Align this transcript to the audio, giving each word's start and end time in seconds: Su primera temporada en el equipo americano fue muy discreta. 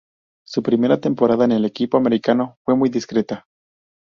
Su 0.47 0.63
primera 0.63 0.99
temporada 0.99 1.45
en 1.45 1.51
el 1.51 1.63
equipo 1.63 1.95
americano 1.95 2.57
fue 2.65 2.75
muy 2.75 2.89
discreta. 2.89 3.45